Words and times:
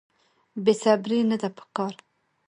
بې 0.63 0.73
صبري 0.81 1.19
نه 1.29 1.37
ده 1.41 1.49
په 1.57 1.63
کار. 1.75 1.93